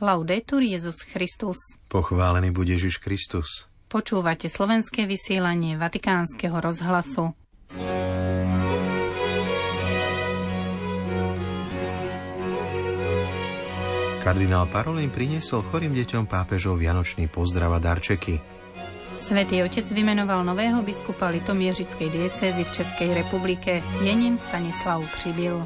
[0.00, 1.76] Laudetur Jezus Christus.
[1.84, 3.68] Pochválený bude Ježiš Kristus.
[3.84, 7.36] Počúvate slovenské vysielanie Vatikánskeho rozhlasu.
[14.24, 18.40] Kardinál Parolin priniesol chorým deťom pápežov Vianočný pozdrav a darčeky.
[19.20, 23.84] Svetý otec vymenoval nového biskupa Litomiežickej diecézy v Českej republike.
[24.00, 25.60] Je ním Stanislav Přibyl.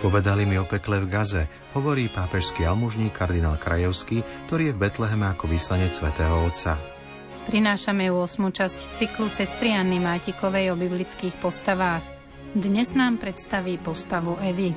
[0.00, 1.44] Povedali mi o pekle v Gaze,
[1.76, 6.80] hovorí pápežský almužník kardinál Krajevský, ktorý je v Betleheme ako vyslanec svätého Otca.
[7.44, 8.48] Prinášame u 8.
[8.48, 12.00] časť cyklu sestry Anny Mátikovej o biblických postavách.
[12.56, 14.72] Dnes nám predstaví postavu Evy.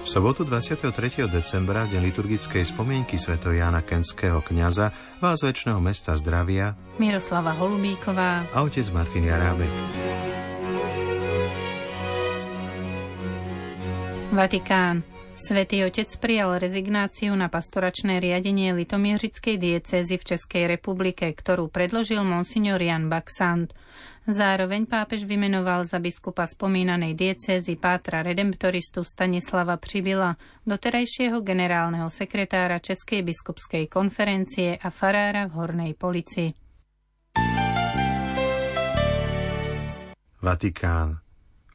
[0.00, 0.88] V sobotu 23.
[1.28, 4.88] decembra, v deň liturgickej spomienky sveto Jána Kenského kniaza,
[5.20, 10.15] vás väčšného mesta zdravia Miroslava Holubíková a otec Martin Jarábek.
[14.36, 15.00] Vatikán.
[15.32, 22.76] Svetý otec prijal rezignáciu na pastoračné riadenie Litomiežickej diecézy v Českej republike, ktorú predložil monsignor
[22.76, 23.72] Jan Baxant.
[24.28, 30.36] Zároveň pápež vymenoval za biskupa spomínanej diecézy Pátra Redemptoristu Stanislava Přibila,
[30.68, 36.52] doterajšieho generálneho sekretára Českej biskupskej konferencie a farára v Hornej policii.
[40.44, 41.25] Vatikán.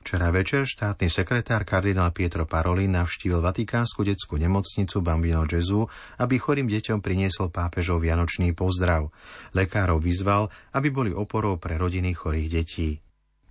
[0.01, 5.85] Včera večer štátny sekretár kardinál Pietro Parolin navštívil Vatikánsku detskú nemocnicu Bambino Gesù,
[6.17, 9.13] aby chorým deťom priniesol pápežov Vianočný pozdrav.
[9.53, 12.97] Lekárov vyzval, aby boli oporou pre rodiny chorých detí.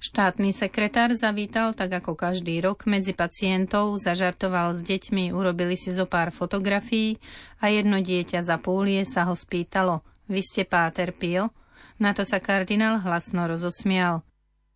[0.02, 6.10] Štátny sekretár zavítal tak ako každý rok medzi pacientov, zažartoval s deťmi, urobili si zo
[6.10, 7.14] pár fotografií
[7.62, 11.54] a jedno dieťa za púlie sa ho spýtalo Vy ste Páter Pio?
[12.02, 14.26] Na to sa kardinál hlasno rozosmial–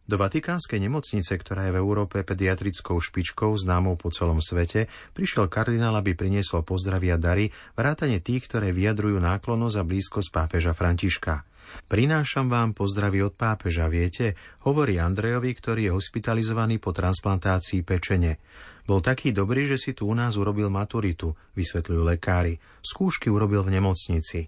[0.04, 5.96] do Vatikánskej nemocnice, ktorá je v Európe pediatrickou špičkou známou po celom svete, prišiel kardinál,
[5.96, 11.48] aby priniesol pozdravia dary, vrátane tých, ktoré vyjadrujú náklonnosť a blízkosť pápeža Františka.
[11.88, 14.36] Prinášam vám pozdravy od pápeža, viete,
[14.68, 18.38] hovorí Andrejovi, ktorý je hospitalizovaný po transplantácii pečene.
[18.84, 22.60] Bol taký dobrý, že si tu u nás urobil maturitu, vysvetľujú lekári.
[22.84, 24.44] Skúšky urobil v nemocnici.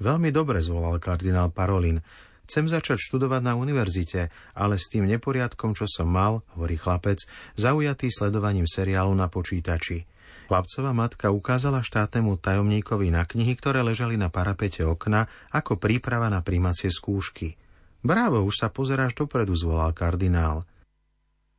[0.00, 2.00] Veľmi dobre zvolal kardinál Parolin.
[2.44, 7.24] Chcem začať študovať na univerzite, ale s tým neporiadkom, čo som mal, hovorí chlapec,
[7.56, 10.04] zaujatý sledovaním seriálu na počítači.
[10.44, 16.44] Chlapcová matka ukázala štátnemu tajomníkovi na knihy, ktoré ležali na parapete okna ako príprava na
[16.44, 17.56] príjmacie skúšky.
[18.04, 20.68] Brávo, už sa pozeráš dopredu, zvolal kardinál.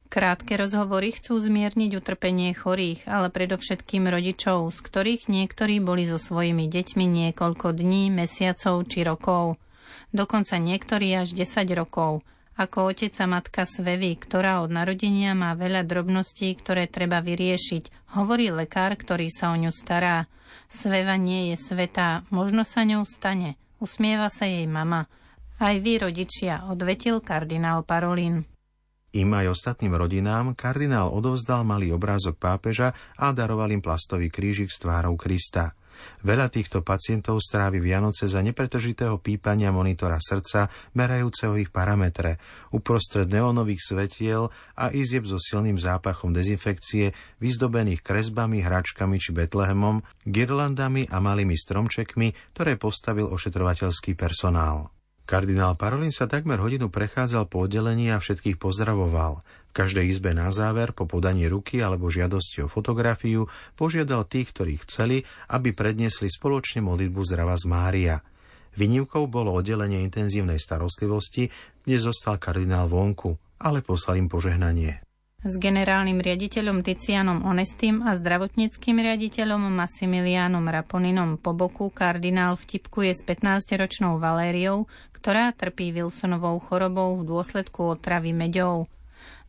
[0.06, 6.70] Krátke rozhovory chcú zmierniť utrpenie chorých, ale predovšetkým rodičov, z ktorých niektorí boli so svojimi
[6.70, 9.58] deťmi niekoľko dní, mesiacov či rokov
[10.16, 12.26] dokonca niektorí až 10 rokov,
[12.56, 18.48] ako otec a matka Svevy, ktorá od narodenia má veľa drobností, ktoré treba vyriešiť, hovorí
[18.48, 20.32] lekár, ktorý sa o ňu stará.
[20.72, 23.60] Sveva nie je svetá, možno sa ňou stane.
[23.84, 25.12] Usmieva sa jej mama.
[25.60, 28.48] Aj vy, rodičia, odvetil kardinál Parolin.
[29.16, 34.80] Im aj ostatným rodinám kardinál odovzdal malý obrázok pápeža a daroval im plastový krížik s
[34.80, 35.72] tvárou Krista.
[36.24, 42.40] Veľa týchto pacientov strávi Vianoce za nepretržitého pípania monitora srdca, merajúceho ich parametre,
[42.74, 51.08] uprostred neonových svetiel a izieb so silným zápachom dezinfekcie, vyzdobených kresbami, hračkami či betlehemom, girlandami
[51.12, 54.96] a malými stromčekmi, ktoré postavil ošetrovateľský personál.
[55.26, 59.42] Kardinál Parolin sa takmer hodinu prechádzal po oddelení a všetkých pozdravoval
[59.76, 65.28] každej izbe na záver po podaní ruky alebo žiadosti o fotografiu požiadal tých, ktorí chceli,
[65.52, 68.16] aby predniesli spoločne modlitbu zdrava z Mária.
[68.80, 71.52] Vynívkou bolo oddelenie intenzívnej starostlivosti,
[71.84, 75.04] kde zostal kardinál vonku, ale poslal im požehnanie.
[75.46, 83.22] S generálnym riaditeľom Ticianom Onestým a zdravotníckým riaditeľom Massimilianom Raponinom po boku kardinál vtipkuje s
[83.22, 88.90] 15-ročnou Valériou, ktorá trpí Wilsonovou chorobou v dôsledku otravy meďou.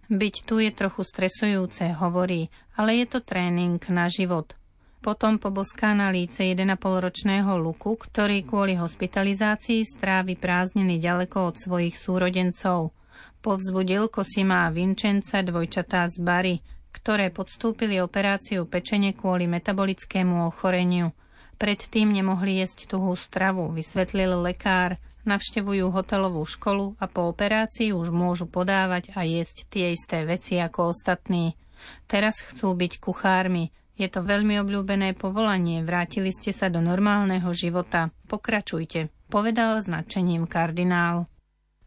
[0.06, 2.47] Byť tu je trochu stresujúce, hovorí,
[2.79, 4.55] ale je to tréning na život.
[5.03, 12.94] Potom poboská na líce 1,5-ročného Luku, ktorý kvôli hospitalizácii strávi prázdniny ďaleko od svojich súrodencov.
[13.43, 16.55] Povzbudil Kosima a Vincenca dvojčatá z Bary,
[16.94, 21.14] ktoré podstúpili operáciu pečene kvôli metabolickému ochoreniu.
[21.59, 28.46] Predtým nemohli jesť tuhú stravu, vysvetlil lekár, navštevujú hotelovú školu a po operácii už môžu
[28.46, 31.58] podávať a jesť tie isté veci ako ostatní.
[32.06, 33.75] Teraz chcú byť kuchármi.
[33.96, 38.12] Je to veľmi obľúbené povolanie, vrátili ste sa do normálneho života.
[38.28, 41.26] Pokračujte, povedal značením kardinál.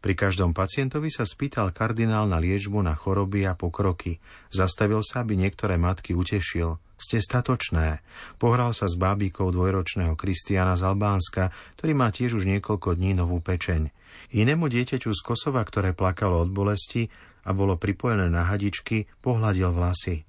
[0.00, 4.16] Pri každom pacientovi sa spýtal kardinál na liečbu na choroby a pokroky.
[4.48, 6.80] Zastavil sa, aby niektoré matky utešil.
[7.00, 8.04] Ste statočné.
[8.36, 11.48] Pohral sa s bábikou dvojročného Kristiana z Albánska,
[11.80, 13.88] ktorý má tiež už niekoľko dní novú pečeň.
[14.36, 17.08] Inému dieťaťu z Kosova, ktoré plakalo od bolesti
[17.48, 20.28] a bolo pripojené na hadičky, pohľadil vlasy.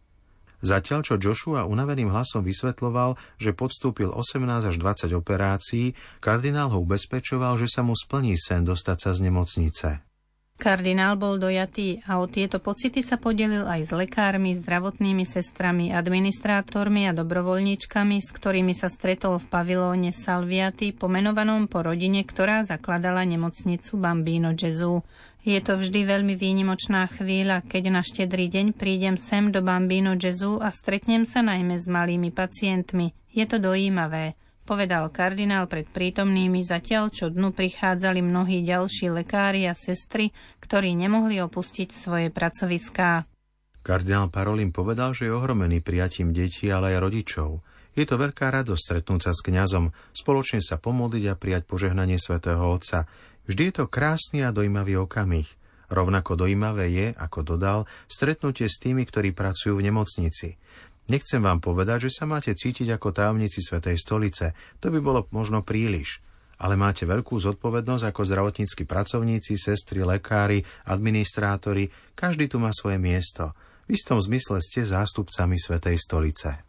[0.61, 7.59] Zatiaľ, čo Joshua unaveným hlasom vysvetloval, že podstúpil 18 až 20 operácií, kardinál ho ubezpečoval,
[7.59, 10.10] že sa mu splní sen dostať sa z nemocnice.
[10.61, 17.09] Kardinál bol dojatý a o tieto pocity sa podelil aj s lekármi, zdravotnými sestrami, administrátormi
[17.09, 23.97] a dobrovoľníčkami, s ktorými sa stretol v pavilóne Salviaty, pomenovanom po rodine, ktorá zakladala nemocnicu
[23.97, 25.01] Bambino Gesù.
[25.41, 30.61] Je to vždy veľmi výnimočná chvíľa, keď na štedrý deň prídem sem do Bambino Gesù
[30.61, 33.17] a stretnem sa najmä s malými pacientmi.
[33.33, 34.37] Je to dojímavé
[34.71, 40.31] povedal kardinál pred prítomnými zatiaľ, čo dnu prichádzali mnohí ďalší lekári a sestry,
[40.63, 43.27] ktorí nemohli opustiť svoje pracoviská.
[43.83, 47.59] Kardinál Parolin povedal, že je ohromený prijatím detí, ale aj rodičov.
[47.99, 52.63] Je to veľká radosť stretnúť sa s kňazom, spoločne sa pomodliť a prijať požehnanie svätého
[52.63, 53.11] Otca.
[53.51, 55.51] Vždy je to krásny a dojímavý okamih.
[55.91, 60.55] Rovnako dojímavé je, ako dodal, stretnutie s tými, ktorí pracujú v nemocnici.
[61.11, 65.59] Nechcem vám povedať, že sa máte cítiť ako tajomníci Svetej stolice, to by bolo možno
[65.59, 66.23] príliš.
[66.55, 73.51] Ale máte veľkú zodpovednosť ako zdravotníckí pracovníci, sestry, lekári, administrátori, každý tu má svoje miesto.
[73.91, 76.63] V istom zmysle ste zástupcami Svetej stolice.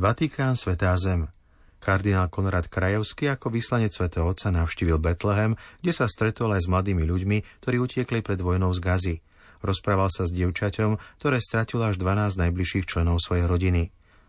[0.00, 1.28] Vatikán, Svetá zem.
[1.76, 7.04] Kardinál Konrad Krajevský ako vyslanec svätého Otca navštívil Betlehem, kde sa stretol aj s mladými
[7.04, 9.16] ľuďmi, ktorí utiekli pred vojnou z Gazy.
[9.62, 13.82] Rozprával sa s dievčaťom, ktoré stratilo až 12 najbližších členov svojej rodiny.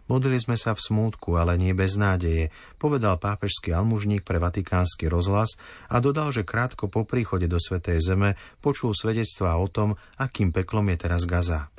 [0.09, 2.49] Modlili sme sa v smútku, ale nie bez nádeje,
[2.81, 5.53] povedal pápežský almužník pre vatikánsky rozhlas
[5.85, 10.89] a dodal, že krátko po príchode do Svetej Zeme počul svedectvá o tom, akým peklom
[10.89, 11.69] je teraz Gaza.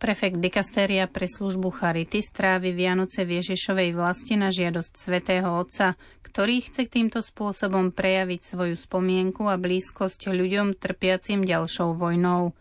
[0.00, 5.92] Prefekt dikastéria pre službu Charity strávi Vianoce v Ježišovej vlasti na žiadosť svätého Otca,
[6.24, 12.56] ktorý chce týmto spôsobom prejaviť svoju spomienku a blízkosť ľuďom trpiacim ďalšou vojnou.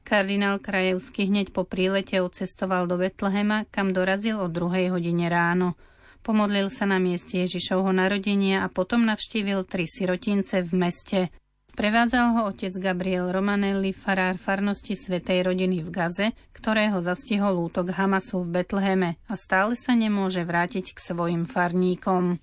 [0.00, 5.76] Kardinál Krajevský hneď po prílete odcestoval do Betlehema, kam dorazil o druhej hodine ráno.
[6.24, 11.20] Pomodlil sa na mieste Ježišovho narodenia a potom navštívil tri sirotince v meste–
[11.78, 18.42] Prevádzal ho otec Gabriel Romanelli, farár farnosti Svetej rodiny v Gaze, ktorého zastihol útok Hamasu
[18.42, 22.42] v Betleheme a stále sa nemôže vrátiť k svojim farníkom.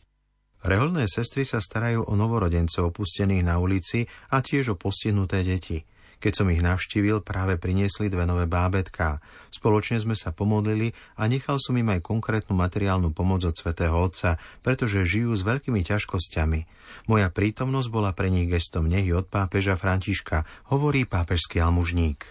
[0.63, 5.83] Reholné sestry sa starajú o novorodencov opustených na ulici a tiež o postihnuté deti–
[6.25, 9.21] keď som ich navštívil, práve priniesli dve nové bábetká.
[9.53, 14.41] Spoločne sme sa pomodlili a nechal som im aj konkrétnu materiálnu pomoc od svätého Otca,
[14.65, 16.59] pretože žijú s veľkými ťažkosťami.
[17.05, 22.25] Moja prítomnosť bola pre nich gestom nehy od pápeža Františka, hovorí pápežský almužník.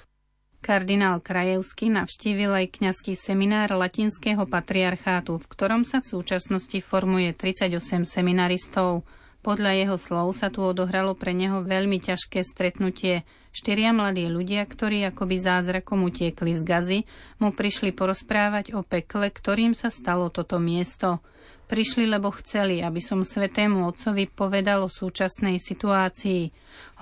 [0.58, 8.02] Kardinál Krajevský navštívil aj kňazský seminár Latinského patriarchátu, v ktorom sa v súčasnosti formuje 38
[8.02, 9.06] seminaristov.
[9.44, 13.28] Podľa jeho slov sa tu odohralo pre neho veľmi ťažké stretnutie.
[13.52, 16.98] Štyria mladí ľudia, ktorí akoby zázrakom utiekli z gazy,
[17.44, 21.20] mu prišli porozprávať o pekle, ktorým sa stalo toto miesto.
[21.68, 26.48] Prišli, lebo chceli, aby som svetému otcovi povedal o súčasnej situácii.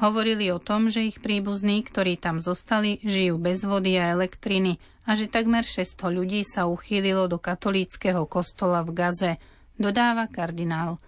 [0.03, 5.15] Hovorili o tom, že ich príbuzní, ktorí tam zostali, žijú bez vody a elektriny a
[5.15, 9.33] že takmer 600 ľudí sa uchýlilo do katolíckého kostola v Gaze,
[9.79, 10.99] dodáva kardinál.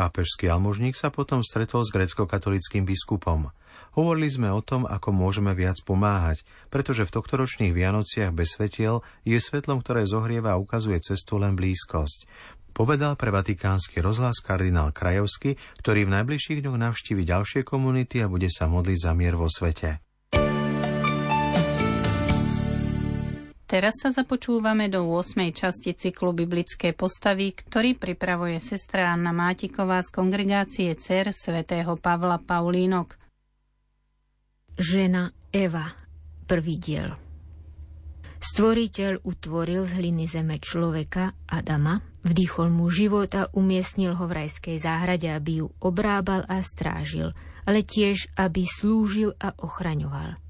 [0.00, 3.52] Pápežský almužník sa potom stretol s grecko-katolickým biskupom.
[3.92, 6.40] Hovorili sme o tom, ako môžeme viac pomáhať,
[6.72, 12.24] pretože v tohtoročných Vianociach bez svetiel je svetlom, ktoré zohrieva a ukazuje cestu len blízkosť.
[12.72, 18.48] Povedal pre vatikánsky rozhlas kardinál Krajovsky, ktorý v najbližších dňoch navštívi ďalšie komunity a bude
[18.48, 20.00] sa modliť za mier vo svete.
[23.70, 25.46] Teraz sa započúvame do 8.
[25.54, 33.14] časti cyklu Biblické postavy, ktorý pripravuje sestra Anna Mátiková z kongregácie Cer svätého Pavla Paulínok.
[34.74, 35.86] Žena Eva,
[36.50, 37.14] prvý diel.
[38.42, 44.82] Stvoriteľ utvoril z hliny zeme človeka, Adama, vdýchol mu život a umiestnil ho v rajskej
[44.82, 47.30] záhrade, aby ju obrábal a strážil,
[47.70, 50.49] ale tiež, aby slúžil a ochraňoval.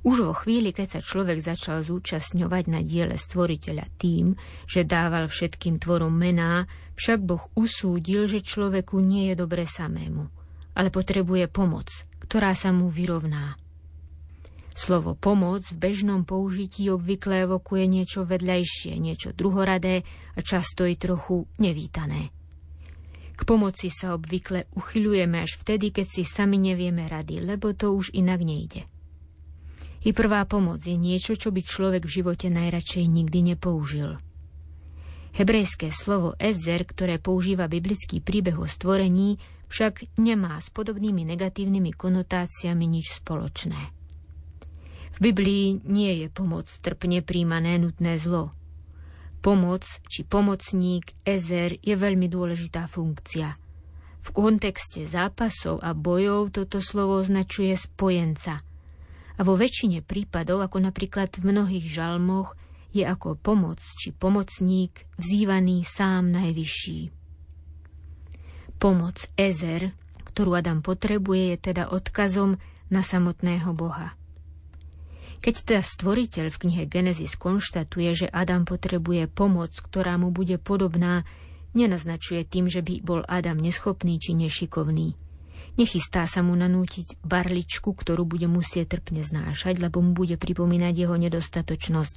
[0.00, 4.32] Už vo chvíli, keď sa človek začal zúčastňovať na diele stvoriteľa tým,
[4.64, 6.64] že dával všetkým tvorom mená,
[6.96, 10.24] však Boh usúdil, že človeku nie je dobre samému,
[10.72, 11.92] ale potrebuje pomoc,
[12.24, 13.60] ktorá sa mu vyrovná.
[14.72, 20.00] Slovo pomoc v bežnom použití obvykle evokuje niečo vedľajšie, niečo druhoradé
[20.32, 22.32] a často i trochu nevítané.
[23.36, 28.16] K pomoci sa obvykle uchyľujeme až vtedy, keď si sami nevieme rady, lebo to už
[28.16, 28.88] inak nejde.
[30.00, 34.16] I prvá pomoc je niečo, čo by človek v živote najradšej nikdy nepoužil.
[35.36, 39.36] Hebrejské slovo ezer, ktoré používa biblický príbeh o stvorení,
[39.68, 43.80] však nemá s podobnými negatívnymi konotáciami nič spoločné.
[45.14, 48.50] V Biblii nie je pomoc trpne príjmané nutné zlo.
[49.44, 53.52] Pomoc či pomocník, ezer je veľmi dôležitá funkcia.
[54.20, 58.64] V kontexte zápasov a bojov toto slovo označuje spojenca–
[59.40, 62.52] a vo väčšine prípadov, ako napríklad v mnohých žalmoch,
[62.92, 67.08] je ako pomoc či pomocník vzývaný sám najvyšší.
[68.76, 69.96] Pomoc Ezer,
[70.28, 72.60] ktorú Adam potrebuje, je teda odkazom
[72.92, 74.12] na samotného Boha.
[75.40, 81.24] Keď teda stvoriteľ v knihe Genesis konštatuje, že Adam potrebuje pomoc, ktorá mu bude podobná,
[81.72, 85.16] nenaznačuje tým, že by bol Adam neschopný či nešikovný–
[85.78, 91.14] Nechystá sa mu nanútiť barličku, ktorú bude musieť trpne znášať, lebo mu bude pripomínať jeho
[91.14, 92.14] nedostatočnosť,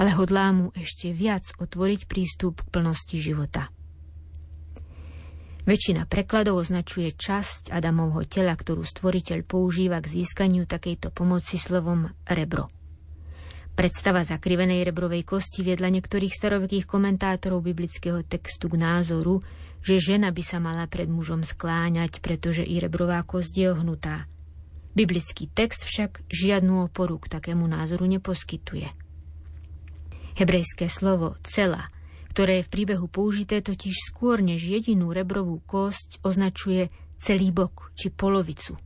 [0.00, 3.68] ale hodlá mu ešte viac otvoriť prístup k plnosti života.
[5.68, 12.66] Väčšina prekladov označuje časť Adamovho tela, ktorú stvoriteľ používa k získaniu takejto pomoci slovom rebro.
[13.76, 19.40] Predstava zakrivenej rebrovej kosti viedla niektorých starovekých komentátorov biblického textu k názoru,
[19.80, 24.28] že žena by sa mala pred mužom skláňať, pretože i rebrová kosť je ohnutá.
[24.92, 28.90] Biblický text však žiadnu oporu k takému názoru neposkytuje.
[30.36, 31.86] Hebrejské slovo cela,
[32.30, 38.08] ktoré je v príbehu použité totiž skôr než jedinú rebrovú kosť, označuje celý bok či
[38.10, 38.78] polovicu.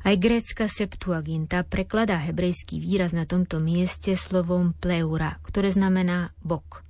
[0.00, 6.80] Aj grécka Septuaginta prekladá hebrejský výraz na tomto mieste slovom pleura, ktoré znamená bok.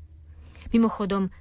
[0.70, 1.34] Mimochodom,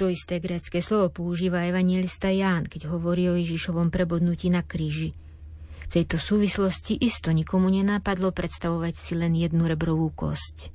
[0.00, 5.12] to isté grécke slovo používa evangelista Ján, keď hovorí o Ježišovom prebodnutí na kríži.
[5.12, 10.72] V tejto súvislosti isto nikomu nenápadlo predstavovať si len jednu rebrovú kosť.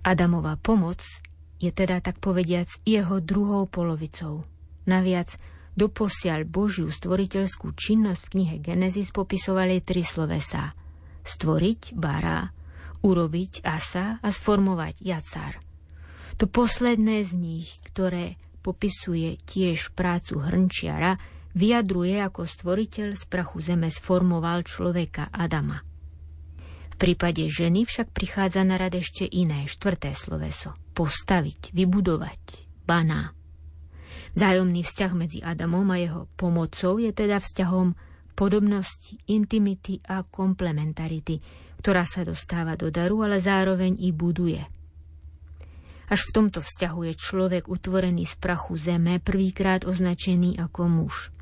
[0.00, 1.04] Adamová pomoc
[1.60, 4.48] je teda tak povediac jeho druhou polovicou.
[4.88, 5.36] Naviac,
[5.76, 10.72] doposiaľ Božiu stvoriteľskú činnosť v knihe Genesis popisovali tri slovesá.
[11.20, 12.48] Stvoriť, bará,
[13.04, 15.60] urobiť, asa a sformovať, jacar–
[16.36, 21.16] to posledné z nich, ktoré popisuje tiež prácu hrnčiara,
[21.56, 25.80] vyjadruje, ako stvoriteľ z prachu zeme sformoval človeka Adama.
[26.92, 30.76] V prípade ženy však prichádza na rad ešte iné, štvrté sloveso.
[30.96, 32.42] Postaviť, vybudovať,
[32.88, 33.32] baná.
[34.36, 37.96] Vzájomný vzťah medzi Adamom a jeho pomocou je teda vzťahom
[38.36, 41.40] podobnosti, intimity a komplementarity,
[41.80, 44.60] ktorá sa dostáva do daru, ale zároveň i buduje–
[46.06, 51.34] až v tomto vzťahu je človek utvorený z prachu zeme prvýkrát označený ako muž.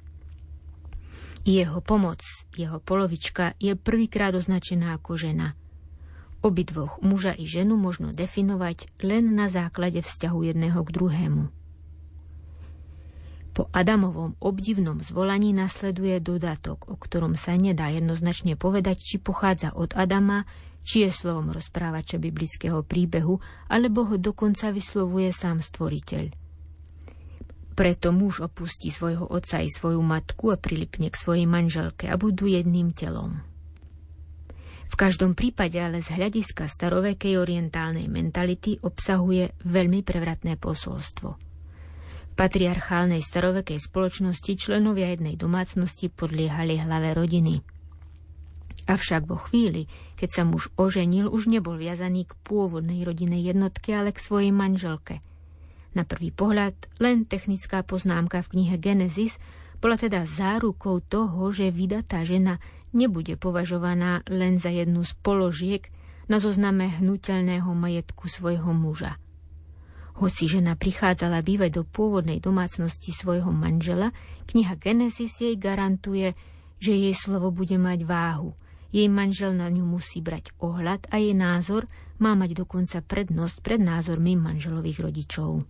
[1.45, 2.25] Jeho pomoc,
[2.57, 5.53] jeho polovička je prvýkrát označená ako žena.
[6.41, 11.45] Obidvoch, muža i ženu, možno definovať len na základe vzťahu jedného k druhému.
[13.55, 19.95] Po Adamovom obdivnom zvolaní nasleduje dodatok, o ktorom sa nedá jednoznačne povedať, či pochádza od
[19.95, 20.43] Adama,
[20.85, 23.41] či je slovom rozprávača biblického príbehu,
[23.73, 26.31] alebo ho dokonca vyslovuje sám stvoriteľ.
[27.75, 32.47] Preto muž opustí svojho otca i svoju matku a prilipne k svojej manželke a budú
[32.47, 33.43] jedným telom.
[34.87, 41.35] V každom prípade ale z hľadiska starovekej orientálnej mentality obsahuje veľmi prevratné posolstvo.
[41.35, 47.59] V patriarchálnej starovekej spoločnosti členovia jednej domácnosti podliehali hlave rodiny–
[48.85, 54.15] Avšak vo chvíli, keď sa muž oženil, už nebol viazaný k pôvodnej rodinej jednotke, ale
[54.15, 55.19] k svojej manželke.
[55.95, 59.39] Na prvý pohľad len technická poznámka v knihe Genesis
[59.79, 62.59] bola teda zárukou toho, že vydatá žena
[62.91, 65.87] nebude považovaná len za jednu z položiek
[66.27, 69.19] na zozname hnutelného majetku svojho muža.
[70.15, 74.15] Hoci žena prichádzala bývať do pôvodnej domácnosti svojho manžela,
[74.47, 76.39] kniha Genesis jej garantuje,
[76.79, 78.55] že jej slovo bude mať váhu–
[78.95, 81.91] jej manžel na ňu musí brať ohľad a jej názor
[82.23, 85.67] má mať dokonca prednosť pred názormi manželových rodičov.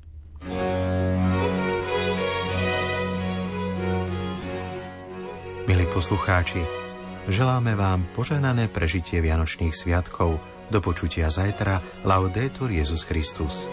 [5.64, 6.60] Milí poslucháči,
[7.32, 10.36] želáme vám požehnané prežitie Vianočných sviatkov.
[10.68, 12.04] Do počutia zajtra.
[12.04, 13.64] Laudetur Jezus Christus.